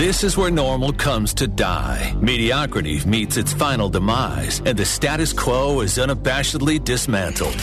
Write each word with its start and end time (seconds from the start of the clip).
This 0.00 0.24
is 0.24 0.34
where 0.34 0.50
normal 0.50 0.94
comes 0.94 1.34
to 1.34 1.46
die. 1.46 2.14
Mediocrity 2.18 3.04
meets 3.04 3.36
its 3.36 3.52
final 3.52 3.90
demise, 3.90 4.62
and 4.64 4.74
the 4.78 4.86
status 4.86 5.34
quo 5.34 5.82
is 5.82 5.98
unabashedly 5.98 6.82
dismantled. 6.82 7.60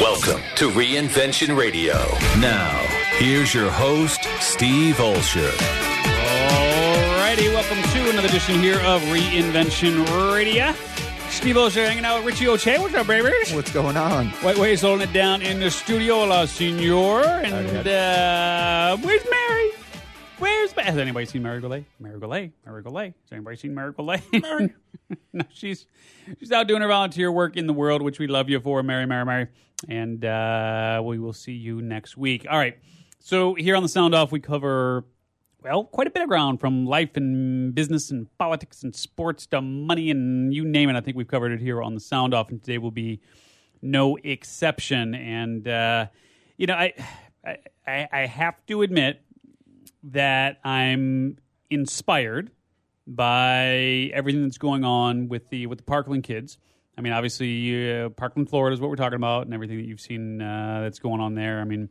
Welcome 0.00 0.42
to 0.56 0.68
Reinvention 0.72 1.56
Radio. 1.56 1.94
Now, 2.40 2.76
here's 3.18 3.54
your 3.54 3.70
host, 3.70 4.18
Steve 4.40 4.96
Olsher. 4.96 5.48
Alrighty, 7.20 7.54
welcome 7.54 7.80
to 7.92 8.10
another 8.10 8.26
edition 8.26 8.58
here 8.58 8.80
of 8.80 9.00
Reinvention 9.02 10.34
Radio. 10.34 10.74
Steve 11.30 11.54
Olsher 11.54 11.86
hanging 11.86 12.04
out 12.04 12.16
with 12.16 12.26
Richie 12.34 12.46
Oche. 12.46 12.80
What's 12.80 12.96
up, 12.96 13.06
baby? 13.06 13.30
What's 13.54 13.70
going 13.70 13.96
on? 13.96 14.30
White 14.42 14.58
Ways 14.58 14.80
holding 14.80 15.08
it 15.08 15.12
down 15.12 15.40
in 15.40 15.60
the 15.60 15.70
studio, 15.70 16.24
la 16.24 16.46
senor. 16.46 17.22
And 17.22 17.86
uh, 17.86 18.96
where's 18.96 19.24
Mary? 19.30 19.70
Where's 20.38 20.76
Mary? 20.76 20.86
Has 20.86 20.98
anybody 20.98 21.24
seen 21.24 21.42
Mary 21.42 21.62
Goulet? 21.62 21.84
Mary 21.98 22.20
Goulet? 22.20 22.52
Mary 22.66 22.82
Goulet? 22.82 23.14
Has 23.22 23.32
anybody 23.32 23.56
seen 23.56 23.74
Mary 23.74 23.92
Goulet? 23.92 24.22
No, 25.32 25.44
she's 25.50 25.86
she's 26.40 26.50
out 26.50 26.66
doing 26.66 26.82
her 26.82 26.88
volunteer 26.88 27.30
work 27.30 27.56
in 27.56 27.66
the 27.68 27.72
world, 27.72 28.02
which 28.02 28.18
we 28.18 28.26
love 28.26 28.50
you 28.50 28.58
for, 28.58 28.82
Mary, 28.82 29.06
Mary, 29.06 29.24
Mary. 29.24 29.46
And 29.88 30.24
uh, 30.24 31.00
we 31.04 31.18
will 31.18 31.32
see 31.32 31.52
you 31.52 31.80
next 31.80 32.16
week. 32.16 32.44
All 32.50 32.58
right. 32.58 32.76
So 33.20 33.54
here 33.54 33.76
on 33.76 33.82
the 33.82 33.88
Sound 33.88 34.14
Off, 34.14 34.32
we 34.32 34.40
cover 34.40 35.04
well, 35.62 35.84
quite 35.84 36.06
a 36.06 36.10
bit 36.10 36.22
of 36.22 36.28
ground 36.28 36.60
from 36.60 36.86
life 36.86 37.16
and 37.16 37.74
business 37.74 38.10
and 38.10 38.26
politics 38.38 38.82
and 38.82 38.96
sports 38.96 39.46
to 39.48 39.60
money 39.60 40.10
and 40.10 40.52
you 40.52 40.64
name 40.64 40.88
it. 40.90 40.96
I 40.96 41.00
think 41.00 41.16
we've 41.16 41.28
covered 41.28 41.52
it 41.52 41.60
here 41.60 41.82
on 41.82 41.94
the 41.94 42.00
Sound 42.00 42.34
Off, 42.34 42.50
and 42.50 42.62
today 42.62 42.78
will 42.78 42.90
be 42.90 43.20
no 43.82 44.16
exception. 44.16 45.14
And 45.14 45.68
uh, 45.68 46.06
you 46.56 46.66
know, 46.66 46.74
I, 46.74 46.94
I 47.86 48.08
I 48.12 48.20
have 48.26 48.64
to 48.66 48.82
admit 48.82 49.22
that 50.06 50.58
I'm 50.64 51.38
inspired 51.70 52.50
by 53.06 54.10
everything 54.12 54.42
that's 54.42 54.58
going 54.58 54.84
on 54.84 55.28
with 55.28 55.48
the 55.50 55.66
with 55.66 55.78
the 55.78 55.84
Parkland 55.84 56.24
kids. 56.24 56.58
I 56.98 57.02
mean, 57.02 57.12
obviously, 57.12 58.00
uh, 58.00 58.08
Parkland, 58.08 58.48
Florida 58.48 58.74
is 58.74 58.80
what 58.80 58.88
we're 58.88 58.96
talking 58.96 59.16
about, 59.16 59.44
and 59.44 59.52
everything 59.52 59.76
that 59.76 59.84
you've 59.84 60.00
seen 60.00 60.40
uh, 60.40 60.80
that's 60.82 60.98
going 60.98 61.20
on 61.20 61.34
there. 61.34 61.60
I 61.60 61.64
mean, 61.64 61.90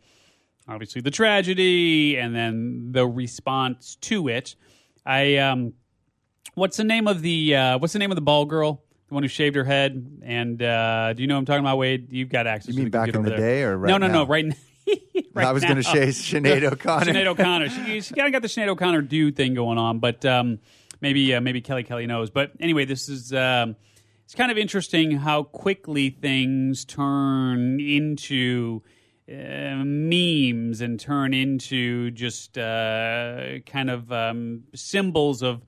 obviously 0.68 1.02
the 1.02 1.12
tragedy 1.12 2.18
and 2.18 2.36
then 2.36 2.92
the 2.92 3.06
response 3.06 3.96
to 4.02 4.28
it. 4.28 4.56
I 5.06 5.38
um, 5.38 5.74
what's 6.56 6.78
the 6.78 6.84
name 6.84 7.08
of 7.08 7.22
the 7.22 7.56
uh, 7.56 7.78
what's 7.78 7.94
the 7.94 8.00
name 8.00 8.12
of 8.12 8.16
the 8.16 8.22
ball 8.22 8.46
girl? 8.46 8.84
The 9.08 9.14
one 9.14 9.24
who 9.24 9.30
shaved 9.30 9.56
her 9.56 9.64
head. 9.64 10.20
And 10.24 10.62
uh, 10.62 11.14
do 11.14 11.22
you 11.22 11.28
know 11.28 11.38
I'm 11.38 11.46
talking 11.46 11.60
about, 11.60 11.78
Wade? 11.78 12.12
You've 12.12 12.30
got 12.30 12.48
access. 12.48 12.74
You 12.74 12.82
mean 12.82 12.90
back 12.90 13.08
in 13.08 13.12
the 13.12 13.18
computer 13.20 13.38
day 13.38 13.62
or 13.62 13.78
right 13.78 13.90
no, 13.90 13.98
no, 13.98 14.08
now? 14.08 14.14
no, 14.14 14.26
right 14.26 14.46
now. 14.46 14.56
right 15.34 15.48
I 15.48 15.52
was 15.52 15.64
going 15.64 15.78
to 15.78 15.84
say 15.84 16.08
Sinead 16.08 16.64
O'Connor. 16.72 17.12
Sinead 17.12 17.28
O'Connor. 17.28 17.70
She, 17.70 18.02
she 18.02 18.14
kind 18.14 18.28
of 18.28 18.34
got 18.34 18.42
the 18.42 18.48
Sinead 18.48 18.68
O'Connor 18.68 19.04
dude 19.04 19.36
thing 19.36 19.54
going 19.54 19.78
on, 19.78 20.00
but 20.00 20.26
um, 20.26 20.60
maybe 21.02 21.34
uh, 21.34 21.42
maybe 21.42 21.62
Kelly 21.62 21.84
Kelly 21.84 22.08
knows. 22.08 22.30
But 22.30 22.52
anyway, 22.60 22.86
this 22.86 23.10
is 23.10 23.34
um, 23.34 23.76
it's 24.26 24.36
kind 24.36 24.52
of 24.52 24.58
interesting 24.58 25.12
how 25.12 25.44
quickly 25.44 26.10
things 26.10 26.86
turn 26.86 27.80
into 27.80 28.82
uh, 29.30 29.84
memes 29.84 30.82
and 30.82 31.00
turn 31.00 31.34
into 31.34 32.12
just 32.12 32.58
uh, 32.58 33.60
kind 33.66 33.90
of 33.90 34.12
um, 34.12 34.64
symbols 34.74 35.42
of 35.42 35.66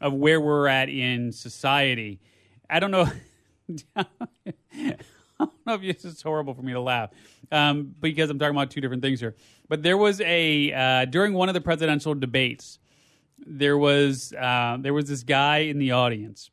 of 0.00 0.12
where 0.12 0.40
we're 0.40 0.68
at 0.68 0.88
in 0.88 1.32
society. 1.32 2.20
I 2.68 2.80
don't 2.80 2.90
know. 2.90 3.08
I 5.40 5.44
don't 5.44 5.66
know 5.66 5.74
if 5.74 6.02
this 6.02 6.04
is 6.04 6.22
horrible 6.22 6.54
for 6.54 6.62
me 6.62 6.72
to 6.72 6.80
laugh 6.80 7.10
um, 7.52 7.94
because 8.00 8.30
I'm 8.30 8.38
talking 8.38 8.56
about 8.56 8.70
two 8.70 8.80
different 8.80 9.02
things 9.02 9.20
here. 9.20 9.34
But 9.68 9.82
there 9.82 9.96
was 9.96 10.20
a 10.20 10.72
uh, 10.72 11.04
during 11.06 11.34
one 11.34 11.48
of 11.48 11.54
the 11.54 11.60
presidential 11.60 12.14
debates, 12.14 12.78
there 13.44 13.76
was 13.76 14.32
uh, 14.32 14.78
there 14.80 14.94
was 14.94 15.08
this 15.08 15.22
guy 15.22 15.58
in 15.58 15.78
the 15.78 15.92
audience 15.92 16.50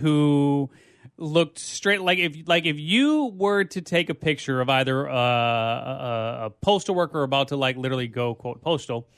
who 0.00 0.70
looked 1.16 1.58
straight 1.58 2.02
like 2.02 2.18
if 2.18 2.36
like 2.46 2.66
if 2.66 2.78
you 2.78 3.32
were 3.34 3.64
to 3.64 3.80
take 3.80 4.10
a 4.10 4.14
picture 4.14 4.60
of 4.60 4.68
either 4.68 5.08
uh, 5.08 5.14
a, 5.14 6.38
a 6.46 6.50
postal 6.50 6.94
worker 6.94 7.22
about 7.22 7.48
to 7.48 7.56
like 7.56 7.76
literally 7.76 8.08
go 8.08 8.34
quote 8.34 8.60
postal 8.60 9.08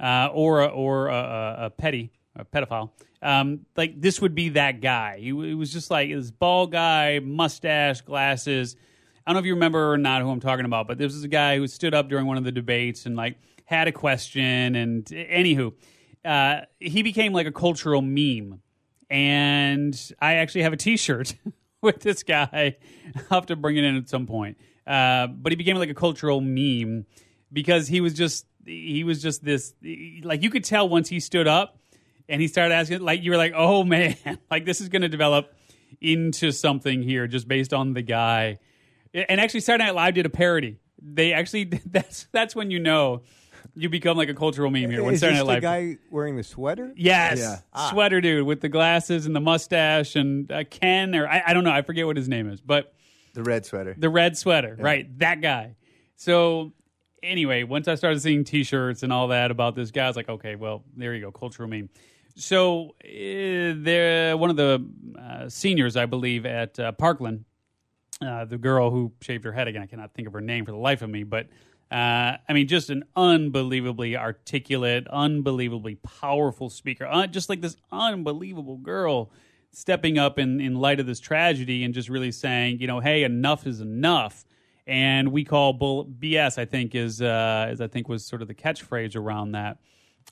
uh, 0.00 0.28
or 0.32 0.62
a, 0.62 0.66
or 0.66 1.08
a, 1.08 1.56
a 1.60 1.70
petty 1.70 2.10
a 2.34 2.44
pedophile 2.44 2.90
um, 3.24 3.60
like 3.76 4.00
this 4.00 4.20
would 4.20 4.34
be 4.34 4.50
that 4.50 4.80
guy 4.80 5.18
he, 5.18 5.26
he 5.26 5.54
was 5.54 5.72
just 5.72 5.90
like 5.90 6.10
this 6.10 6.30
bald 6.30 6.70
guy 6.72 7.20
mustache 7.20 8.02
glasses 8.02 8.76
I 9.26 9.30
don't 9.30 9.34
know 9.34 9.40
if 9.40 9.46
you 9.46 9.54
remember 9.54 9.92
or 9.92 9.98
not 9.98 10.22
who 10.22 10.30
I'm 10.30 10.40
talking 10.40 10.64
about 10.66 10.86
but 10.86 10.98
this 10.98 11.14
is 11.14 11.24
a 11.24 11.28
guy 11.28 11.56
who 11.56 11.66
stood 11.66 11.94
up 11.94 12.08
during 12.08 12.26
one 12.26 12.36
of 12.36 12.44
the 12.44 12.52
debates 12.52 13.06
and 13.06 13.16
like 13.16 13.38
had 13.64 13.88
a 13.88 13.92
question 13.92 14.76
and 14.76 15.04
anywho 15.06 15.72
uh, 16.24 16.60
he 16.78 17.02
became 17.02 17.32
like 17.32 17.46
a 17.46 17.52
cultural 17.52 18.02
meme 18.02 18.60
and 19.10 20.12
I 20.20 20.34
actually 20.34 20.62
have 20.62 20.72
a 20.72 20.76
T-shirt 20.76 21.34
with 21.84 22.00
this 22.00 22.22
guy. 22.22 22.76
I'll 23.16 23.40
have 23.40 23.46
to 23.46 23.56
bring 23.56 23.76
it 23.76 23.84
in 23.84 23.96
at 23.96 24.08
some 24.08 24.26
point. 24.26 24.58
Uh, 24.86 25.28
but 25.28 25.52
he 25.52 25.56
became 25.56 25.76
like 25.76 25.90
a 25.90 25.94
cultural 25.94 26.40
meme 26.40 27.06
because 27.52 27.86
he 27.86 28.00
was 28.00 28.14
just 28.14 28.46
he 28.66 29.04
was 29.04 29.22
just 29.22 29.44
this 29.44 29.74
like 30.22 30.42
you 30.42 30.50
could 30.50 30.64
tell 30.64 30.88
once 30.88 31.08
he 31.08 31.20
stood 31.20 31.46
up 31.46 31.78
and 32.28 32.40
he 32.40 32.48
started 32.48 32.74
asking 32.74 33.00
like 33.00 33.22
you 33.22 33.30
were 33.30 33.36
like 33.36 33.52
oh 33.54 33.84
man 33.84 34.16
like 34.50 34.64
this 34.64 34.80
is 34.80 34.88
going 34.88 35.02
to 35.02 35.08
develop 35.08 35.54
into 36.00 36.52
something 36.52 37.02
here 37.02 37.26
just 37.26 37.48
based 37.48 37.72
on 37.72 37.94
the 37.94 38.02
guy. 38.02 38.58
And 39.12 39.40
actually, 39.40 39.60
Saturday 39.60 39.84
Night 39.84 39.94
Live 39.94 40.14
did 40.14 40.26
a 40.26 40.30
parody. 40.30 40.78
They 41.00 41.32
actually 41.32 41.64
that's 41.86 42.26
that's 42.32 42.56
when 42.56 42.70
you 42.70 42.80
know 42.80 43.22
you 43.74 43.88
become 43.88 44.16
like 44.16 44.28
a 44.28 44.34
cultural 44.34 44.70
meme 44.70 44.90
here. 44.90 45.02
When 45.02 45.14
Is 45.14 45.20
Saturday 45.20 45.38
this 45.38 45.46
Night 45.46 45.60
the 45.60 45.68
Live 45.68 45.94
guy 45.94 45.98
wearing 46.10 46.36
the 46.36 46.42
sweater? 46.42 46.92
Yes, 46.96 47.38
Yeah. 47.38 47.90
sweater 47.90 48.20
dude 48.20 48.46
with 48.46 48.60
the 48.60 48.68
glasses 48.68 49.26
and 49.26 49.34
the 49.34 49.40
mustache 49.40 50.16
and 50.16 50.50
uh, 50.50 50.64
Ken 50.68 51.14
or 51.14 51.26
I, 51.28 51.42
I 51.46 51.54
don't 51.54 51.64
know, 51.64 51.70
I 51.72 51.82
forget 51.82 52.06
what 52.06 52.16
his 52.16 52.28
name 52.28 52.50
is, 52.50 52.60
but 52.60 52.92
the 53.34 53.42
red 53.42 53.64
sweater. 53.66 53.94
the 53.96 54.10
red 54.10 54.36
sweater, 54.36 54.76
right? 54.78 55.18
That 55.18 55.40
guy. 55.40 55.76
So 56.16 56.72
anyway, 57.22 57.62
once 57.64 57.88
I 57.88 57.94
started 57.94 58.20
seeing 58.20 58.44
T-shirts 58.44 59.02
and 59.02 59.12
all 59.12 59.28
that 59.28 59.50
about 59.50 59.74
this 59.74 59.90
guy, 59.90 60.04
I 60.04 60.08
was 60.08 60.16
like, 60.16 60.28
okay, 60.28 60.56
well, 60.56 60.84
there 60.96 61.14
you 61.14 61.20
go, 61.22 61.32
cultural 61.32 61.68
meme. 61.68 61.88
So 62.36 62.96
uh, 63.04 63.74
there, 63.76 64.36
one 64.36 64.50
of 64.50 64.56
the 64.56 64.84
uh, 65.18 65.48
seniors, 65.48 65.96
I 65.96 66.06
believe, 66.06 66.46
at 66.46 66.78
uh, 66.80 66.92
Parkland, 66.92 67.44
uh, 68.20 68.44
the 68.44 68.58
girl 68.58 68.90
who 68.90 69.12
shaved 69.20 69.44
her 69.44 69.52
head 69.52 69.68
again, 69.68 69.82
I 69.82 69.86
cannot 69.86 70.14
think 70.14 70.26
of 70.26 70.34
her 70.34 70.40
name 70.40 70.64
for 70.64 70.72
the 70.72 70.78
life 70.78 71.02
of 71.02 71.10
me, 71.10 71.22
but 71.22 71.46
uh, 71.90 72.36
I 72.48 72.52
mean, 72.52 72.66
just 72.66 72.90
an 72.90 73.04
unbelievably 73.14 74.16
articulate, 74.16 75.06
unbelievably 75.08 75.96
powerful 75.96 76.70
speaker. 76.70 77.06
Uh, 77.06 77.26
just 77.28 77.48
like 77.48 77.60
this 77.60 77.76
unbelievable 77.92 78.78
girl 78.78 79.30
stepping 79.70 80.18
up 80.18 80.38
in, 80.38 80.60
in 80.60 80.74
light 80.74 80.98
of 80.98 81.06
this 81.06 81.20
tragedy 81.20 81.84
and 81.84 81.94
just 81.94 82.08
really 82.08 82.32
saying, 82.32 82.80
you 82.80 82.86
know, 82.88 83.00
hey, 83.00 83.22
enough 83.22 83.66
is 83.66 83.80
enough. 83.80 84.44
And 84.86 85.30
we 85.30 85.44
call 85.44 85.72
bull 85.72 86.06
BS. 86.06 86.58
I 86.58 86.64
think 86.64 86.94
is 86.94 87.20
is 87.20 87.80
I 87.80 87.86
think 87.86 88.08
was 88.08 88.24
sort 88.24 88.42
of 88.42 88.48
the 88.48 88.54
catchphrase 88.54 89.14
around 89.16 89.52
that. 89.52 89.78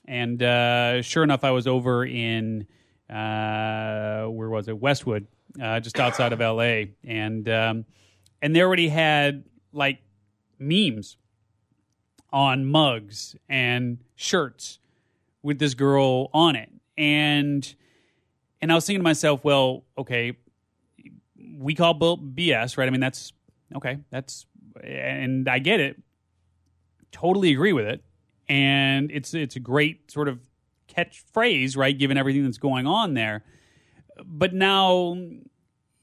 And 0.05 0.41
uh, 0.43 1.01
sure 1.01 1.23
enough, 1.23 1.43
I 1.43 1.51
was 1.51 1.67
over 1.67 2.05
in 2.05 2.67
uh, 3.09 4.25
where 4.25 4.49
was 4.49 4.67
it? 4.67 4.77
Westwood, 4.77 5.27
uh, 5.61 5.79
just 5.79 5.99
outside 5.99 6.33
of 6.33 6.41
L.A. 6.41 6.91
And 7.03 7.47
um, 7.47 7.85
and 8.41 8.55
they 8.55 8.61
already 8.61 8.89
had 8.89 9.45
like 9.71 9.99
memes 10.59 11.17
on 12.31 12.65
mugs 12.65 13.35
and 13.47 13.99
shirts 14.15 14.79
with 15.41 15.59
this 15.59 15.73
girl 15.73 16.29
on 16.33 16.55
it. 16.55 16.69
And 16.97 17.73
and 18.61 18.71
I 18.71 18.75
was 18.75 18.85
thinking 18.85 18.99
to 18.99 19.03
myself, 19.03 19.43
well, 19.43 19.83
okay, 19.97 20.37
we 21.57 21.75
call 21.75 21.93
BS, 21.93 22.77
right? 22.77 22.87
I 22.87 22.91
mean, 22.91 23.01
that's 23.01 23.33
okay. 23.75 23.99
That's 24.09 24.45
and 24.83 25.47
I 25.47 25.59
get 25.59 25.79
it. 25.79 26.01
Totally 27.11 27.51
agree 27.51 27.73
with 27.73 27.85
it. 27.85 28.03
And 28.49 29.11
it's 29.11 29.33
it's 29.33 29.55
a 29.55 29.59
great 29.59 30.11
sort 30.11 30.27
of 30.27 30.39
catchphrase, 30.87 31.77
right? 31.77 31.97
Given 31.97 32.17
everything 32.17 32.43
that's 32.43 32.57
going 32.57 32.87
on 32.87 33.13
there. 33.13 33.43
But 34.25 34.53
now 34.53 35.17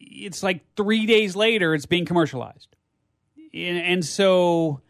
it's 0.01 0.43
like 0.43 0.65
three 0.77 1.07
days 1.07 1.37
later, 1.37 1.75
it's 1.75 1.87
being 1.87 2.05
commercialized, 2.05 2.75
and, 3.55 4.05
so 4.05 4.81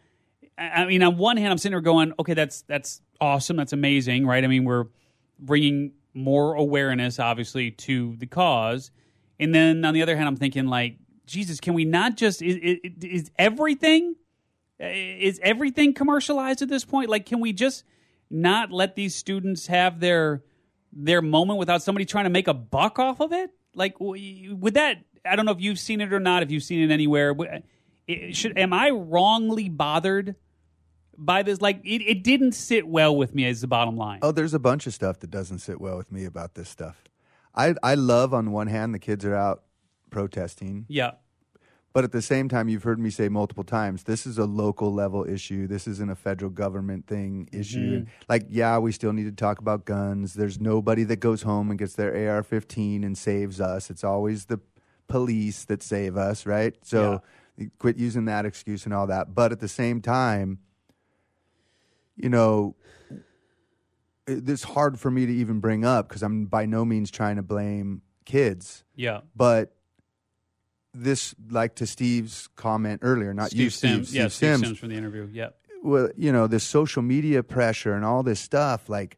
I 0.57 0.83
I 0.83 0.85
mean, 0.85 1.03
on 1.03 1.17
one 1.17 1.37
hand, 1.37 1.51
I'm 1.51 1.57
sitting 1.57 1.73
there 1.73 1.81
going, 1.81 2.13
okay, 2.19 2.33
that's 2.33 2.61
that's 2.63 3.01
awesome, 3.19 3.57
that's 3.57 3.73
amazing, 3.73 4.25
right? 4.25 4.43
I 4.43 4.47
mean, 4.47 4.63
we're 4.65 4.85
bringing 5.39 5.91
more 6.13 6.55
awareness, 6.55 7.19
obviously, 7.19 7.71
to 7.71 8.15
the 8.17 8.25
cause, 8.25 8.91
and 9.39 9.53
then 9.53 9.85
on 9.85 9.93
the 9.93 10.01
other 10.01 10.15
hand, 10.15 10.27
I'm 10.27 10.35
thinking 10.35 10.65
like, 10.65 10.97
Jesus, 11.25 11.59
can 11.59 11.73
we 11.73 11.85
not 11.85 12.17
just 12.17 12.41
is, 12.41 12.55
is, 12.57 13.03
is 13.03 13.31
everything 13.37 14.15
Uh, 14.81 14.87
is 14.87 15.39
everything 15.43 15.93
commercialized 15.93 16.61
at 16.61 16.69
this 16.69 16.83
point? 16.85 17.09
Like, 17.09 17.25
can 17.25 17.39
we 17.39 17.53
just 17.53 17.83
not 18.29 18.71
let 18.71 18.95
these 18.95 19.15
students 19.15 19.67
have 19.67 19.99
their 19.99 20.43
their 20.93 21.21
moment 21.21 21.59
without 21.59 21.83
somebody 21.83 22.05
trying 22.05 22.25
to 22.25 22.29
make 22.29 22.47
a 22.47 22.53
buck 22.53 22.99
off 22.99 23.19
of 23.21 23.31
it? 23.31 23.51
Like, 23.75 23.95
would 23.99 24.73
that? 24.73 24.97
I 25.23 25.35
don't 25.35 25.45
know 25.45 25.51
if 25.51 25.61
you've 25.61 25.79
seen 25.79 26.01
it 26.01 26.11
or 26.11 26.19
not. 26.19 26.43
If 26.43 26.51
you've 26.51 26.63
seen 26.63 26.89
it 26.89 26.93
anywhere, 26.93 27.35
it 28.07 28.35
should 28.35 28.57
am 28.57 28.73
I 28.73 28.89
wrongly 28.89 29.69
bothered 29.69 30.35
by 31.17 31.43
this. 31.43 31.61
Like 31.61 31.81
it, 31.83 32.01
it 32.01 32.23
didn't 32.23 32.53
sit 32.53 32.87
well 32.87 33.15
with 33.15 33.35
me. 33.35 33.45
As 33.45 33.61
the 33.61 33.67
bottom 33.67 33.95
line. 33.95 34.19
Oh, 34.21 34.31
there's 34.31 34.53
a 34.53 34.59
bunch 34.59 34.87
of 34.87 34.93
stuff 34.93 35.19
that 35.19 35.29
doesn't 35.29 35.59
sit 35.59 35.79
well 35.79 35.97
with 35.97 36.11
me 36.11 36.25
about 36.25 36.55
this 36.55 36.69
stuff. 36.69 37.03
I 37.53 37.75
I 37.83 37.95
love 37.95 38.33
on 38.33 38.51
one 38.51 38.67
hand 38.67 38.93
the 38.93 38.99
kids 38.99 39.23
are 39.25 39.35
out 39.35 39.63
protesting, 40.09 40.85
Yeah. 40.89 41.11
But 41.93 42.03
at 42.03 42.11
the 42.11 42.21
same 42.21 42.47
time, 42.47 42.69
you've 42.69 42.83
heard 42.83 42.99
me 42.99 43.09
say 43.09 43.27
multiple 43.29 43.63
times, 43.63 44.03
this 44.03 44.25
is 44.25 44.37
a 44.37 44.45
local 44.45 44.93
level 44.93 45.27
issue. 45.27 45.67
This 45.67 45.87
isn't 45.87 46.09
a 46.09 46.15
federal 46.15 46.49
government 46.51 47.05
thing 47.07 47.49
issue. 47.51 47.79
Mm-hmm. 47.79 47.95
And 47.95 48.07
like, 48.29 48.45
yeah, 48.49 48.77
we 48.77 48.91
still 48.93 49.11
need 49.13 49.25
to 49.25 49.31
talk 49.31 49.59
about 49.59 49.83
guns. 49.85 50.33
There's 50.33 50.59
nobody 50.59 51.03
that 51.05 51.17
goes 51.19 51.41
home 51.41 51.69
and 51.69 51.77
gets 51.77 51.93
their 51.95 52.11
AR-15 52.35 53.03
and 53.05 53.17
saves 53.17 53.59
us. 53.59 53.89
It's 53.89 54.03
always 54.03 54.45
the 54.45 54.59
police 55.07 55.65
that 55.65 55.83
save 55.83 56.15
us, 56.15 56.45
right? 56.45 56.75
So 56.83 57.21
quit 57.77 57.97
using 57.97 58.25
that 58.25 58.45
excuse 58.45 58.85
and 58.85 58.93
all 58.93 59.07
that. 59.07 59.35
But 59.35 59.51
at 59.51 59.59
the 59.59 59.67
same 59.67 60.01
time, 60.01 60.59
you 62.15 62.29
know, 62.29 62.75
it- 64.27 64.47
it's 64.49 64.63
hard 64.63 64.97
for 64.99 65.11
me 65.11 65.25
to 65.25 65.33
even 65.33 65.59
bring 65.59 65.83
up 65.83 66.07
because 66.07 66.23
I'm 66.23 66.45
by 66.45 66.65
no 66.65 66.85
means 66.85 67.11
trying 67.11 67.35
to 67.35 67.43
blame 67.43 68.01
kids, 68.23 68.83
Yeah. 68.95 69.21
but 69.35 69.75
this, 70.93 71.33
like 71.49 71.75
to 71.75 71.87
Steve's 71.87 72.49
comment 72.55 73.01
earlier, 73.03 73.33
not 73.33 73.53
you, 73.53 73.69
Steve, 73.69 73.91
Sims. 73.91 74.09
Steve 74.09 74.21
yeah, 74.21 74.27
Steve 74.27 74.49
Sims, 74.49 74.61
Sims 74.67 74.79
from 74.79 74.89
the 74.89 74.95
interview. 74.95 75.27
Yep. 75.31 75.55
well, 75.83 76.09
you 76.15 76.31
know, 76.31 76.47
this 76.47 76.63
social 76.63 77.01
media 77.01 77.43
pressure 77.43 77.93
and 77.93 78.05
all 78.05 78.23
this 78.23 78.39
stuff, 78.39 78.89
like, 78.89 79.17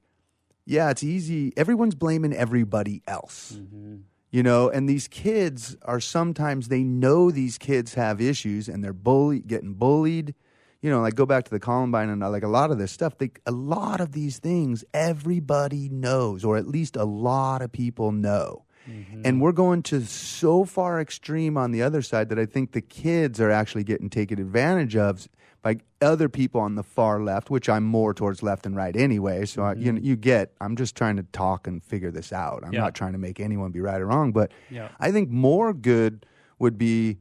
yeah, 0.66 0.90
it's 0.90 1.04
easy. 1.04 1.54
Everyone's 1.58 1.96
blaming 1.96 2.34
everybody 2.34 3.02
else, 3.06 3.54
mm-hmm. 3.54 3.98
you 4.32 4.44
know, 4.44 4.70
and 4.70 4.88
these 4.88 5.08
kids 5.08 5.76
are 5.84 6.00
sometimes 6.00 6.70
they 6.70 6.84
know 6.84 7.32
these 7.32 7.58
kids 7.58 7.96
have 7.96 8.22
issues 8.22 8.70
and 8.70 8.84
they're 8.84 8.94
bully, 8.94 9.40
getting 9.40 9.74
bullied. 9.74 10.34
You 10.82 10.90
know, 10.90 11.00
like 11.00 11.16
go 11.16 11.26
back 11.26 11.46
to 11.46 11.52
the 11.52 11.62
Columbine 11.62 12.10
and 12.10 12.20
like 12.22 12.44
a 12.44 12.50
lot 12.50 12.70
of 12.70 12.78
this 12.78 12.92
stuff. 12.92 13.18
They, 13.18 13.32
a 13.46 13.52
lot 13.52 14.02
of 14.02 14.12
these 14.12 14.40
things 14.40 14.84
everybody 14.94 15.88
knows, 15.88 16.44
or 16.44 16.58
at 16.58 16.68
least 16.68 16.98
a 16.98 17.06
lot 17.06 17.62
of 17.62 17.72
people 17.72 18.12
know. 18.12 18.66
Mm-hmm. 18.90 19.22
And 19.26 19.42
we're 19.42 19.54
going 19.54 19.84
to 19.84 20.06
so 20.06 20.66
far 20.66 21.00
extreme 21.00 21.58
on 21.58 21.72
the 21.72 21.82
other 21.82 22.02
side 22.02 22.30
that 22.30 22.40
I 22.40 22.46
think 22.46 22.72
the 22.74 22.82
kids 22.82 23.40
are 23.40 23.50
actually 23.52 23.84
getting 23.84 24.10
taken 24.10 24.40
advantage 24.40 24.96
of 24.96 25.28
by 25.62 25.78
other 26.02 26.28
people 26.28 26.60
on 26.60 26.76
the 26.76 26.84
far 26.84 27.22
left, 27.22 27.50
which 27.50 27.70
I'm 27.70 27.86
more 27.86 28.14
towards 28.14 28.44
left 28.44 28.66
and 28.66 28.76
right 28.76 28.96
anyway. 28.96 29.46
So 29.46 29.64
I, 29.64 29.74
you 29.74 29.86
mm-hmm. 29.86 29.96
know, 29.96 30.02
you 30.02 30.16
get. 30.18 30.54
I'm 30.60 30.76
just 30.76 30.96
trying 30.96 31.16
to 31.16 31.24
talk 31.24 31.68
and 31.68 31.82
figure 31.82 32.12
this 32.12 32.34
out. 32.34 32.64
I'm 32.66 32.74
Yeah. 32.74 32.82
not 32.82 32.96
trying 32.96 33.14
to 33.14 33.18
make 33.18 33.40
anyone 33.40 33.72
be 33.72 33.80
right 33.80 34.02
or 34.02 34.08
wrong, 34.08 34.34
but 34.34 34.52
Yeah. 34.70 34.90
I 35.00 35.12
think 35.12 35.30
more 35.30 35.74
good 35.74 36.26
would 36.60 36.78
be 36.78 37.20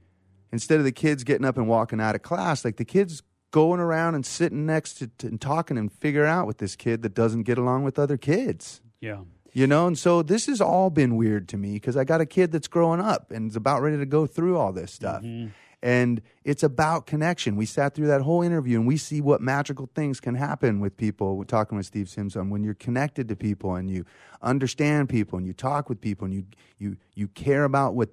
instead 0.53 0.79
of 0.79 0.85
the 0.85 0.93
kids 0.93 1.23
getting 1.23 1.45
up 1.47 1.57
and 1.57 1.69
walking 1.69 2.01
out 2.01 2.17
of 2.17 2.23
class, 2.23 2.65
like 2.65 2.77
the 2.77 2.85
kids 2.85 3.23
going 3.53 3.79
around 3.81 4.15
and 4.17 4.27
sitting 4.27 4.67
next 4.67 4.95
to, 4.95 5.07
to 5.19 5.29
and 5.29 5.41
talking 5.41 5.79
and 5.79 5.93
figure 5.93 6.27
out 6.27 6.47
with 6.47 6.59
this 6.59 6.75
kid 6.75 7.03
that 7.03 7.15
doesn't 7.15 7.45
get 7.45 7.59
along 7.59 7.85
with 7.85 7.99
other 7.99 8.17
kids. 8.17 8.81
Yeah. 9.01 9.21
You 9.55 9.67
know, 9.67 9.87
and 9.87 9.99
so 9.99 10.23
this 10.23 10.47
has 10.47 10.61
all 10.61 10.89
been 10.89 11.17
weird 11.17 11.49
to 11.51 11.59
me 11.59 11.75
because 11.75 11.97
I 11.97 12.05
got 12.05 12.21
a 12.23 12.27
kid 12.27 12.53
that's 12.53 12.69
growing 12.69 13.01
up 13.01 13.31
and 13.31 13.51
is 13.51 13.57
about 13.57 13.83
ready 13.83 13.99
to 13.99 14.07
go 14.07 14.27
through 14.27 14.57
all 14.57 14.73
this 14.73 14.93
stuff. 14.93 15.23
Mm-hmm. 15.23 15.49
And 15.85 16.23
it's 16.45 16.63
about 16.63 17.07
connection. 17.07 17.57
We 17.57 17.67
sat 17.67 17.95
through 17.95 18.07
that 18.07 18.23
whole 18.23 18.41
interview 18.41 18.79
and 18.79 18.87
we 18.87 18.97
see 18.97 19.21
what 19.21 19.41
magical 19.41 19.91
things 19.95 20.21
can 20.21 20.37
happen 20.37 20.79
with 20.79 20.97
people. 20.97 21.37
We're 21.37 21.45
talking 21.45 21.77
with 21.77 21.87
Steve 21.87 22.09
Simpson 22.09 22.51
when 22.51 22.63
you're 22.63 22.75
connected 22.75 23.29
to 23.29 23.37
people 23.37 23.75
and 23.75 23.91
you 23.91 24.07
understand 24.41 25.09
people 25.09 25.39
and 25.39 25.47
you 25.47 25.53
talk 25.53 25.89
with 25.89 26.01
people 26.01 26.25
and 26.27 26.35
you 26.35 26.45
you 26.79 26.97
you 27.15 27.29
care 27.29 27.65
about 27.65 27.95
what 27.95 28.11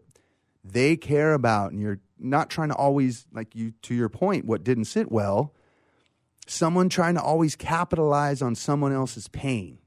they 0.64 0.98
care 0.98 1.34
about 1.34 1.72
and 1.72 1.80
you're 1.80 2.00
not 2.18 2.50
trying 2.50 2.70
to 2.70 2.76
always 2.76 3.28
like 3.32 3.56
you 3.56 3.72
to 3.84 3.94
your 3.96 4.10
point 4.10 4.46
what 4.46 4.64
didn't 4.64 4.86
sit 4.86 5.12
well 5.12 5.54
someone 6.48 6.90
trying 6.90 7.16
to 7.16 7.22
always 7.22 7.56
capitalize 7.56 8.42
on 8.42 8.56
someone 8.56 8.92
else's 8.92 9.28
pain 9.28 9.78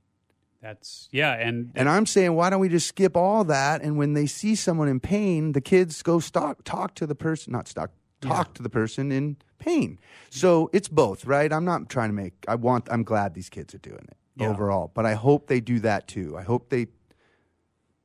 That's 0.62 1.08
yeah, 1.10 1.32
and 1.32 1.72
and 1.74 1.88
I'm 1.88 2.06
saying, 2.06 2.34
why 2.34 2.48
don't 2.48 2.60
we 2.60 2.68
just 2.68 2.86
skip 2.86 3.16
all 3.16 3.42
that? 3.44 3.82
And 3.82 3.98
when 3.98 4.12
they 4.12 4.26
see 4.26 4.54
someone 4.54 4.86
in 4.86 5.00
pain, 5.00 5.52
the 5.52 5.60
kids 5.60 6.00
go 6.04 6.20
stock, 6.20 6.62
talk 6.62 6.94
to 6.94 7.06
the 7.06 7.16
person, 7.16 7.52
not 7.52 7.66
stock, 7.66 7.90
talk 8.20 8.54
to 8.54 8.62
the 8.62 8.70
person 8.70 9.10
in 9.10 9.38
pain. 9.58 9.98
So 10.30 10.70
it's 10.72 10.86
both, 10.86 11.24
right? 11.24 11.52
I'm 11.52 11.64
not 11.64 11.88
trying 11.88 12.10
to 12.10 12.14
make. 12.14 12.34
I 12.46 12.54
want. 12.54 12.86
I'm 12.92 13.02
glad 13.02 13.34
these 13.34 13.48
kids 13.50 13.74
are 13.74 13.78
doing 13.78 14.06
it 14.08 14.16
Yeah. 14.36 14.50
overall, 14.50 14.92
but 14.94 15.04
I 15.04 15.14
hope 15.14 15.48
they 15.48 15.60
do 15.60 15.80
that 15.80 16.06
too. 16.06 16.38
I 16.38 16.42
hope 16.42 16.68
they 16.70 16.86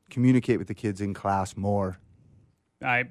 communicate 0.09 0.57
with 0.57 0.67
the 0.67 0.73
kids 0.73 0.99
in 0.99 1.13
class 1.13 1.55
more. 1.55 1.99
I 2.81 3.05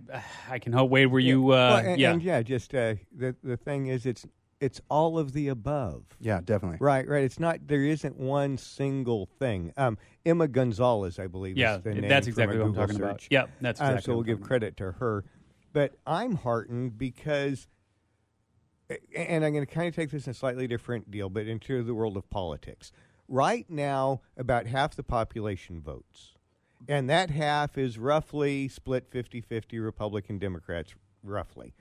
I 0.51 0.59
can 0.59 0.73
hope 0.73 0.91
Wade, 0.91 1.07
were 1.13 1.21
you? 1.21 1.45
Uh, 1.45 1.49
Well, 1.49 1.77
and, 1.77 2.01
yeah. 2.01 2.13
and 2.13 2.23
yeah, 2.23 2.43
just 2.43 2.75
uh, 2.75 2.95
the 3.17 3.35
the 3.45 3.57
thing 3.57 3.87
is, 3.87 4.07
it's 4.07 4.27
it's 4.61 4.81
all 4.89 5.19
of 5.19 5.33
the 5.33 5.49
above. 5.49 6.05
Yeah, 6.21 6.41
definitely. 6.43 6.79
Right, 6.81 7.07
right. 7.07 7.25
It's 7.25 7.39
not. 7.39 7.67
There 7.67 7.83
isn't 7.85 8.17
one 8.17 8.57
single 8.59 9.27
thing. 9.39 9.73
Um, 9.77 9.99
Emma 10.25 10.49
Gonzalez, 10.49 11.19
I 11.19 11.27
believe. 11.27 11.57
yeah, 11.59 11.77
is 11.77 11.83
the 11.83 11.95
name 11.95 12.09
that's 12.09 12.27
from 12.27 12.31
exactly 12.33 12.57
a 12.57 12.61
what 12.61 12.67
I'm 12.67 12.73
Google 12.73 12.87
talking 12.87 13.03
about. 13.03 13.21
search. 13.21 13.29
Yeah, 13.31 13.47
that's 13.61 13.81
Um, 13.81 13.87
exactly. 13.89 14.03
so 14.13 14.15
we'll 14.15 14.25
give 14.25 14.41
credit 14.41 14.77
to 14.79 14.93
her. 14.93 15.25
But 15.73 15.95
I'm 16.07 16.37
heartened 16.37 16.97
because, 16.97 17.69
and 19.15 19.45
I'm 19.45 19.53
going 19.53 19.67
to 19.67 19.73
kind 19.73 19.89
of 19.89 19.95
take 19.95 20.11
this 20.11 20.27
in 20.27 20.31
a 20.31 20.35
slightly 20.35 20.67
different 20.67 21.11
deal, 21.11 21.29
but 21.29 21.47
into 21.47 21.83
the 21.83 21.95
world 21.95 22.17
of 22.17 22.29
politics. 22.31 22.93
Right 23.29 23.67
now, 23.69 24.21
about 24.37 24.67
half 24.67 24.95
the 24.95 25.03
population 25.03 25.81
votes. 25.83 26.33
And 26.89 27.11
that 27.11 27.31
half 27.31 27.77
is 27.77 27.99
roughly 27.99 28.69
split 28.69 29.09
50 29.11 29.41
50 29.41 29.79
Republican 29.81 30.39
Democrats, 30.39 30.95
roughly. 31.23 31.75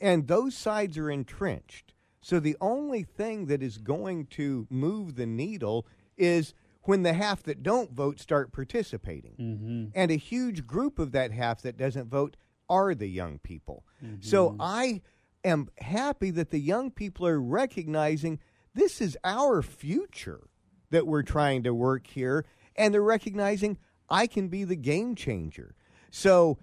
And 0.00 0.26
those 0.28 0.54
sides 0.56 0.98
are 0.98 1.10
entrenched. 1.10 1.92
So 2.20 2.40
the 2.40 2.56
only 2.60 3.02
thing 3.02 3.46
that 3.46 3.62
is 3.62 3.78
going 3.78 4.26
to 4.26 4.66
move 4.70 5.16
the 5.16 5.26
needle 5.26 5.86
is 6.16 6.54
when 6.82 7.02
the 7.02 7.12
half 7.12 7.42
that 7.44 7.62
don't 7.62 7.92
vote 7.92 8.20
start 8.20 8.52
participating. 8.52 9.36
Mm-hmm. 9.38 9.84
And 9.94 10.10
a 10.10 10.16
huge 10.16 10.66
group 10.66 10.98
of 10.98 11.12
that 11.12 11.32
half 11.32 11.62
that 11.62 11.76
doesn't 11.76 12.08
vote 12.08 12.36
are 12.68 12.94
the 12.94 13.08
young 13.08 13.38
people. 13.38 13.84
So 14.20 14.50
mm-hmm. 14.50 14.60
I 14.60 15.00
am 15.44 15.68
happy 15.78 16.30
that 16.30 16.50
the 16.50 16.60
young 16.60 16.90
people 16.90 17.26
are 17.26 17.40
recognizing 17.40 18.38
this 18.74 19.00
is 19.00 19.18
our 19.24 19.62
future 19.62 20.48
that 20.90 21.06
we're 21.06 21.22
trying 21.22 21.62
to 21.64 21.74
work 21.74 22.06
here, 22.06 22.44
and 22.76 22.94
they're 22.94 23.02
recognizing 23.02 23.78
I 24.08 24.26
can 24.26 24.48
be 24.48 24.64
the 24.64 24.76
game 24.76 25.14
changer. 25.14 25.74
So 26.10 26.58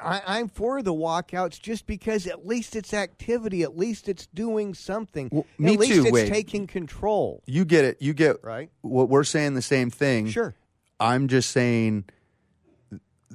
I, 0.00 0.22
I'm 0.26 0.48
for 0.48 0.82
the 0.82 0.94
walkouts 0.94 1.60
just 1.60 1.86
because 1.86 2.26
at 2.26 2.46
least 2.46 2.76
it's 2.76 2.94
activity, 2.94 3.62
at 3.62 3.76
least 3.76 4.08
it's 4.08 4.26
doing 4.28 4.74
something, 4.74 5.28
Well, 5.30 5.46
me 5.58 5.74
at 5.74 5.80
least 5.80 5.92
too, 5.92 6.02
it's 6.04 6.12
Wade. 6.12 6.32
taking 6.32 6.66
control. 6.66 7.42
You 7.46 7.64
get 7.64 7.84
it. 7.84 8.00
You 8.00 8.14
get 8.14 8.36
Right. 8.42 8.70
What 8.80 9.08
we're 9.08 9.24
saying 9.24 9.54
the 9.54 9.62
same 9.62 9.90
thing. 9.90 10.28
Sure. 10.28 10.54
I'm 10.98 11.28
just 11.28 11.50
saying, 11.50 12.04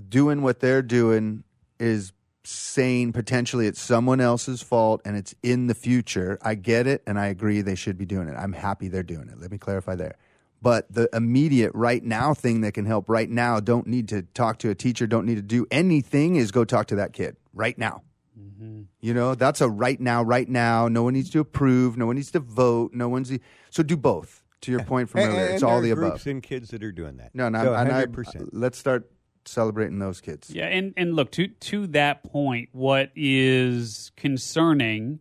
doing 0.10 0.42
what 0.42 0.60
they're 0.60 0.82
doing 0.82 1.44
is 1.80 2.14
saying 2.44 3.12
potentially 3.12 3.68
it's 3.68 3.82
someone 3.82 4.22
else's 4.22 4.62
fault 4.62 5.02
and 5.04 5.18
it's 5.18 5.36
in 5.44 5.68
the 5.68 5.76
future. 5.76 6.40
I 6.42 6.56
get 6.56 6.88
it 6.88 7.04
and 7.06 7.20
I 7.20 7.28
agree 7.28 7.62
they 7.62 7.76
should 7.76 7.98
be 7.98 8.06
doing 8.06 8.30
it. 8.30 8.36
I'm 8.38 8.54
happy 8.54 8.88
they're 8.88 9.04
doing 9.04 9.28
it. 9.30 9.40
Let 9.40 9.52
me 9.52 9.58
clarify 9.58 9.96
there. 9.96 10.16
But 10.62 10.92
the 10.92 11.08
immediate 11.14 11.72
right 11.76 12.04
now 12.04 12.34
thing 12.34 12.62
that 12.62 12.74
can 12.74 12.86
help 12.86 13.10
right 13.10 13.30
now, 13.30 13.60
don't 13.60 13.86
need 13.88 14.08
to 14.10 14.24
talk 14.24 14.58
to 14.60 14.70
a 14.70 14.76
teacher, 14.76 15.06
don't 15.08 15.26
need 15.26 15.36
to 15.36 15.42
do 15.42 15.68
anything, 15.70 16.36
is 16.36 16.52
go 16.52 16.66
talk 16.66 16.88
to 16.88 16.96
that 16.96 17.14
kid 17.14 17.38
right 17.54 17.78
now. 17.78 18.02
You 19.00 19.14
know, 19.14 19.36
that's 19.36 19.62
a 19.62 19.70
right 19.70 20.00
now, 20.00 20.24
right 20.24 20.50
now. 20.50 20.88
No 20.88 21.04
one 21.04 21.14
needs 21.14 21.30
to 21.32 21.40
approve. 21.40 21.96
No 21.96 22.08
one 22.08 22.16
needs 22.16 22.32
to 22.32 22.40
vote. 22.40 22.92
No 22.94 23.08
one's. 23.08 23.32
So 23.70 23.84
do 23.84 23.96
both. 23.96 24.44
To 24.62 24.72
your 24.72 24.84
point 24.84 25.10
from 25.12 25.22
And- 25.22 25.30
earlier, 25.30 25.46
and 25.46 25.54
it's 25.54 25.64
all 25.64 25.80
there 25.82 25.94
the 25.96 26.02
are 26.02 26.06
above. 26.06 26.12
groups 26.14 26.26
and 26.26 26.42
kids 26.42 26.70
that 26.70 26.84
are 26.84 26.92
doing 26.92 27.18
that. 27.18 27.36
No, 27.36 27.48
no, 27.50 27.64
so 27.64 27.74
and 27.76 27.92
I, 27.92 28.06
100%. 28.08 28.50
let's 28.54 28.80
start 28.80 29.12
celebrating 29.46 30.00
those 30.00 30.20
kids. 30.20 30.50
Yeah, 30.50 30.66
and 30.66 30.94
and 30.98 31.16
look 31.16 31.32
to 31.34 31.48
to 31.48 31.86
that 31.88 32.24
point, 32.24 32.70
what 32.72 33.12
is 33.16 34.12
concerning 34.18 35.20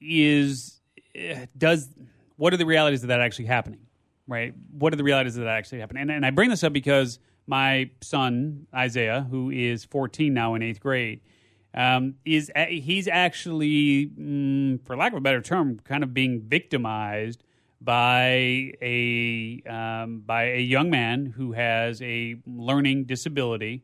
is 0.00 0.80
eh, 1.14 1.46
does 1.56 1.88
what 2.36 2.52
are 2.52 2.56
the 2.56 2.66
realities 2.66 3.02
of 3.04 3.08
that 3.08 3.20
actually 3.20 3.44
happening, 3.46 3.80
right? 4.26 4.54
What 4.70 4.92
are 4.92 4.96
the 4.96 5.04
realities 5.04 5.34
that 5.34 5.46
actually 5.46 5.80
happening? 5.80 6.02
And 6.02 6.10
and 6.10 6.26
I 6.26 6.30
bring 6.30 6.50
this 6.50 6.64
up 6.64 6.72
because 6.72 7.18
my 7.46 7.90
son 8.00 8.66
Isaiah, 8.74 9.26
who 9.30 9.50
is 9.50 9.84
14 9.84 10.32
now 10.32 10.54
in 10.54 10.62
eighth 10.62 10.80
grade, 10.80 11.20
um, 11.74 12.14
is 12.24 12.50
he's 12.68 13.08
actually, 13.08 14.06
mm, 14.06 14.84
for 14.86 14.96
lack 14.96 15.12
of 15.12 15.18
a 15.18 15.20
better 15.20 15.42
term, 15.42 15.80
kind 15.84 16.02
of 16.02 16.14
being 16.14 16.40
victimized 16.40 17.42
by 17.80 18.72
a 18.80 19.62
um, 19.68 20.20
by 20.20 20.44
a 20.44 20.60
young 20.60 20.88
man 20.88 21.26
who 21.26 21.52
has 21.52 22.00
a 22.00 22.36
learning 22.46 23.04
disability 23.04 23.82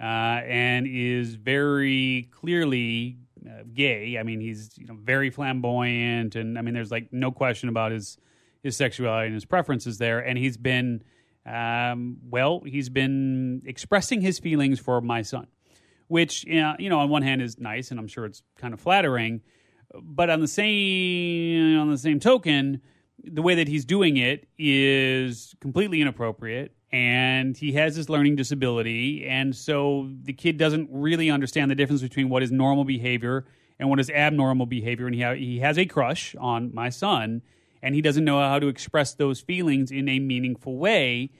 uh, 0.00 0.40
and 0.44 0.86
is 0.86 1.34
very 1.34 2.28
clearly 2.30 3.16
uh, 3.46 3.62
gay. 3.74 4.18
I 4.18 4.22
mean, 4.22 4.40
he's 4.40 4.76
you 4.76 4.86
know 4.86 4.96
very 5.02 5.30
flamboyant, 5.30 6.36
and 6.36 6.58
I 6.58 6.62
mean, 6.62 6.74
there's 6.74 6.90
like 6.90 7.12
no 7.12 7.32
question 7.32 7.68
about 7.68 7.90
his 7.92 8.18
his 8.62 8.76
sexuality 8.76 9.26
and 9.26 9.34
his 9.34 9.44
preferences 9.44 9.98
there. 9.98 10.20
And 10.20 10.38
he's 10.38 10.56
been, 10.56 11.02
um, 11.46 12.18
well, 12.28 12.62
he's 12.64 12.88
been 12.88 13.62
expressing 13.64 14.20
his 14.20 14.38
feelings 14.38 14.78
for 14.78 15.00
my 15.00 15.22
son, 15.22 15.46
which 16.08 16.44
you 16.44 16.88
know, 16.88 16.98
on 16.98 17.08
one 17.08 17.22
hand 17.22 17.42
is 17.42 17.58
nice, 17.58 17.90
and 17.90 17.98
I'm 17.98 18.08
sure 18.08 18.24
it's 18.24 18.42
kind 18.58 18.74
of 18.74 18.80
flattering. 18.80 19.42
But 19.94 20.30
on 20.30 20.40
the 20.40 20.48
same 20.48 21.78
on 21.78 21.90
the 21.90 21.98
same 21.98 22.20
token, 22.20 22.80
the 23.24 23.42
way 23.42 23.56
that 23.56 23.68
he's 23.68 23.84
doing 23.84 24.16
it 24.16 24.46
is 24.58 25.54
completely 25.60 26.00
inappropriate 26.00 26.74
and 26.92 27.56
he 27.56 27.72
has 27.72 27.96
this 27.96 28.08
learning 28.08 28.36
disability 28.36 29.26
and 29.26 29.54
so 29.54 30.10
the 30.22 30.32
kid 30.32 30.56
doesn't 30.56 30.88
really 30.90 31.30
understand 31.30 31.70
the 31.70 31.74
difference 31.74 32.02
between 32.02 32.28
what 32.28 32.42
is 32.42 32.50
normal 32.50 32.84
behavior 32.84 33.44
and 33.78 33.88
what 33.88 34.00
is 34.00 34.10
abnormal 34.10 34.66
behavior 34.66 35.06
and 35.06 35.14
he, 35.14 35.22
ha- 35.22 35.34
he 35.34 35.58
has 35.58 35.78
a 35.78 35.86
crush 35.86 36.34
on 36.38 36.72
my 36.74 36.88
son 36.88 37.42
and 37.82 37.94
he 37.94 38.02
doesn't 38.02 38.24
know 38.24 38.40
how 38.40 38.58
to 38.58 38.68
express 38.68 39.14
those 39.14 39.40
feelings 39.40 39.90
in 39.90 40.08
a 40.08 40.18
meaningful 40.18 40.76
way 40.76 41.30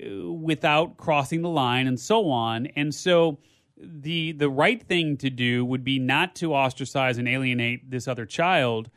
uh, 0.00 0.30
without 0.30 0.96
crossing 0.96 1.42
the 1.42 1.48
line 1.48 1.86
and 1.86 1.98
so 1.98 2.30
on. 2.30 2.66
And 2.76 2.94
so 2.94 3.38
the 3.76 4.32
the 4.32 4.48
right 4.48 4.82
thing 4.82 5.16
to 5.18 5.30
do 5.30 5.64
would 5.64 5.84
be 5.84 5.98
not 5.98 6.34
to 6.36 6.54
ostracize 6.54 7.18
and 7.18 7.28
alienate 7.28 7.90
this 7.90 8.06
other 8.06 8.26
child 8.26 8.90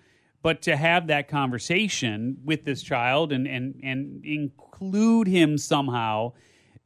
but 0.44 0.62
to 0.62 0.78
have 0.78 1.08
that 1.08 1.28
conversation 1.28 2.38
with 2.46 2.64
this 2.64 2.82
child 2.82 3.32
and 3.32 3.48
and 3.48 3.80
and 3.84 4.24
include 4.24 5.28
him 5.28 5.58
somehow 5.58 6.32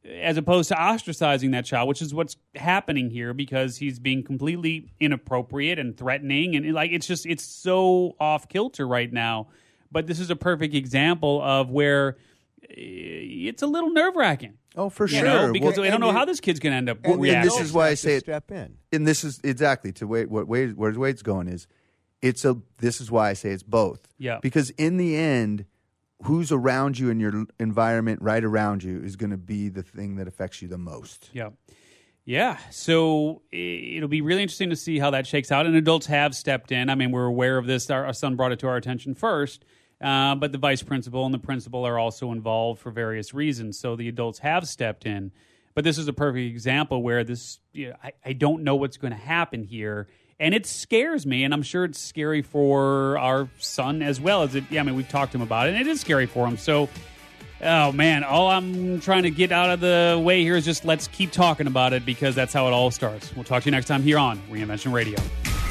as 0.04 0.36
opposed 0.36 0.68
to 0.68 0.74
ostracizing 0.74 1.52
that 1.52 1.64
child 1.64 1.88
which 1.88 2.02
is 2.02 2.14
what's 2.14 2.36
happening 2.54 3.10
here 3.10 3.32
because 3.32 3.76
he's 3.76 3.98
being 3.98 4.22
completely 4.24 4.90
inappropriate 4.98 5.78
and 5.78 5.96
threatening. 5.96 6.56
And 6.56 6.72
like 6.72 6.90
it's 6.90 7.06
just 7.06 7.26
it's 7.26 7.44
so 7.44 8.16
off 8.18 8.48
kilter 8.48 8.86
right 8.86 9.12
now 9.12 9.48
but 9.92 10.06
this 10.06 10.18
is 10.18 10.30
a 10.30 10.36
perfect 10.36 10.74
example 10.74 11.40
of 11.42 11.70
where 11.70 12.16
eh, 12.70 12.74
it's 13.48 13.62
a 13.62 13.66
little 13.66 13.90
nerve-wracking 13.90 14.54
Oh, 14.74 14.88
for 14.88 15.04
you 15.06 15.18
sure. 15.18 15.24
know, 15.24 15.52
because 15.52 15.76
Well, 15.76 15.86
I 15.86 15.90
don't 15.90 16.00
know 16.00 16.08
and 16.08 16.16
how 16.18 16.24
this 16.24 16.40
kid's 16.40 16.58
going 16.60 16.72
to 16.72 16.76
end 16.78 16.88
up 16.88 16.98
And 17.04 17.20
reacting. 17.20 17.50
this 17.50 17.60
is 17.60 17.72
why 17.72 17.88
I 17.88 17.94
say 17.94 18.14
it- 18.16 18.20
step 18.24 18.50
in. 18.50 18.78
and 18.92 19.06
this 19.06 19.22
is 19.24 19.40
exactly 19.44 19.92
to 19.92 20.06
Wade, 20.06 20.28
what 20.28 20.48
Wade, 20.48 20.76
where 20.76 20.92
Wade's 20.92 21.22
going 21.22 21.46
is 21.48 21.66
it's 22.22 22.44
a 22.44 22.56
this 22.78 23.00
is 23.00 23.10
why 23.10 23.30
I 23.30 23.32
say 23.34 23.50
it's 23.50 23.62
both. 23.64 24.08
Yeah. 24.18 24.38
Because 24.40 24.70
in 24.70 24.96
the 24.96 25.16
end, 25.16 25.66
who's 26.22 26.52
around 26.52 26.98
you 26.98 27.10
in 27.10 27.18
your 27.20 27.46
environment 27.58 28.22
right 28.22 28.44
around 28.44 28.84
you 28.84 29.02
is 29.02 29.16
going 29.16 29.30
to 29.30 29.36
be 29.36 29.68
the 29.68 29.82
thing 29.82 30.16
that 30.16 30.28
affects 30.28 30.62
you 30.62 30.68
the 30.68 30.78
most. 30.78 31.30
Yeah. 31.32 31.50
Yeah. 32.24 32.58
So 32.70 33.42
it'll 33.50 34.08
be 34.08 34.20
really 34.20 34.42
interesting 34.42 34.70
to 34.70 34.76
see 34.76 35.00
how 35.00 35.10
that 35.10 35.26
shakes 35.26 35.50
out. 35.50 35.66
And 35.66 35.74
adults 35.74 36.06
have 36.06 36.36
stepped 36.36 36.70
in. 36.70 36.88
I 36.90 36.94
mean, 36.94 37.10
we're 37.10 37.24
aware 37.26 37.58
of 37.58 37.66
this. 37.66 37.90
Our, 37.90 38.06
our 38.06 38.12
son 38.14 38.36
brought 38.36 38.52
it 38.52 38.60
to 38.60 38.68
our 38.68 38.76
attention 38.76 39.16
first. 39.16 39.64
Uh, 40.02 40.34
but 40.34 40.52
the 40.52 40.58
vice 40.58 40.82
principal 40.82 41.24
and 41.24 41.32
the 41.32 41.38
principal 41.38 41.86
are 41.86 41.98
also 41.98 42.32
involved 42.32 42.80
for 42.80 42.90
various 42.90 43.32
reasons. 43.32 43.78
So 43.78 43.96
the 43.96 44.08
adults 44.08 44.40
have 44.40 44.66
stepped 44.66 45.06
in. 45.06 45.32
But 45.74 45.84
this 45.84 45.96
is 45.96 46.06
a 46.08 46.12
perfect 46.12 46.50
example 46.50 47.02
where 47.02 47.24
this, 47.24 47.58
you 47.72 47.90
know, 47.90 47.96
I, 48.02 48.12
I 48.24 48.32
don't 48.34 48.62
know 48.62 48.76
what's 48.76 48.98
going 48.98 49.12
to 49.12 49.18
happen 49.18 49.62
here. 49.62 50.08
And 50.38 50.54
it 50.54 50.66
scares 50.66 51.24
me. 51.24 51.44
And 51.44 51.54
I'm 51.54 51.62
sure 51.62 51.84
it's 51.84 52.00
scary 52.00 52.42
for 52.42 53.16
our 53.18 53.48
son 53.58 54.02
as 54.02 54.20
well 54.20 54.42
as 54.42 54.54
it. 54.54 54.64
Yeah, 54.70 54.80
I 54.80 54.82
mean, 54.82 54.96
we've 54.96 55.08
talked 55.08 55.32
to 55.32 55.38
him 55.38 55.42
about 55.42 55.68
it, 55.68 55.74
and 55.74 55.80
it 55.80 55.86
is 55.86 56.00
scary 56.00 56.26
for 56.26 56.46
him. 56.46 56.56
So 56.56 56.88
Oh 57.64 57.92
man, 57.92 58.24
all 58.24 58.48
I'm 58.48 59.00
trying 59.00 59.22
to 59.22 59.30
get 59.30 59.52
out 59.52 59.70
of 59.70 59.78
the 59.78 60.20
way 60.22 60.42
here 60.42 60.56
is 60.56 60.64
just 60.64 60.84
let's 60.84 61.06
keep 61.06 61.30
talking 61.30 61.68
about 61.68 61.92
it 61.92 62.04
because 62.04 62.34
that's 62.34 62.52
how 62.52 62.66
it 62.66 62.72
all 62.72 62.90
starts. 62.90 63.34
We'll 63.36 63.44
talk 63.44 63.62
to 63.62 63.66
you 63.68 63.70
next 63.70 63.86
time 63.86 64.02
here 64.02 64.18
on 64.18 64.38
Reinvention 64.50 64.92
Radio. 64.92 65.18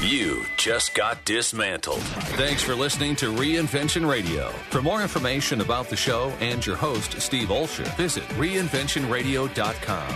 You 0.02 0.44
just 0.56 0.94
got 0.94 1.24
dismantled. 1.24 2.00
Thanks 2.36 2.60
for 2.60 2.74
listening 2.74 3.14
to 3.16 3.32
Reinvention 3.32 4.08
Radio. 4.08 4.48
For 4.70 4.82
more 4.82 5.00
information 5.00 5.60
about 5.60 5.88
the 5.88 5.96
show 5.96 6.30
and 6.40 6.66
your 6.66 6.74
host, 6.74 7.20
Steve 7.20 7.48
Olsher, 7.48 7.86
visit 7.96 8.24
reinventionradio.com. 8.30 10.14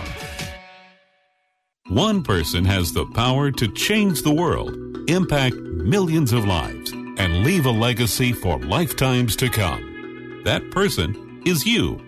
One 1.87 2.21
person 2.21 2.65
has 2.65 2.91
the 2.91 3.05
power 3.05 3.49
to 3.49 3.67
change 3.69 4.23
the 4.23 4.33
world, 4.33 4.75
impact 5.09 5.55
millions 5.55 6.33
of 6.33 6.45
lives, 6.45 6.91
and 6.91 7.45
leave 7.45 7.65
a 7.65 7.71
legacy 7.71 8.33
for 8.33 8.59
lifetimes 8.59 9.37
to 9.37 9.49
come. 9.49 10.41
That 10.43 10.69
person 10.69 11.41
is 11.45 11.65
you. 11.65 12.03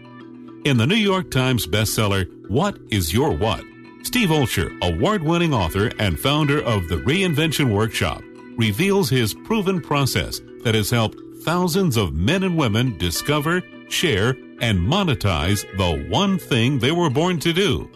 In 0.65 0.75
the 0.75 0.85
New 0.85 0.95
York 0.95 1.31
Times 1.31 1.65
bestseller, 1.65 2.27
What 2.49 2.77
is 2.89 3.13
Your 3.13 3.31
What? 3.31 3.63
Steve 4.03 4.29
Olsher, 4.29 4.77
award 4.81 5.23
winning 5.23 5.53
author 5.53 5.91
and 5.99 6.19
founder 6.19 6.61
of 6.63 6.87
the 6.87 6.95
Reinvention 6.97 7.73
Workshop, 7.73 8.21
reveals 8.57 9.09
his 9.09 9.33
proven 9.33 9.81
process 9.81 10.39
that 10.63 10.75
has 10.75 10.89
helped 10.89 11.17
thousands 11.43 11.97
of 11.97 12.13
men 12.13 12.43
and 12.43 12.57
women 12.57 12.97
discover, 12.97 13.61
share, 13.89 14.29
and 14.61 14.79
monetize 14.79 15.65
the 15.77 16.07
one 16.09 16.37
thing 16.37 16.79
they 16.79 16.91
were 16.91 17.09
born 17.09 17.39
to 17.39 17.53
do. 17.53 17.89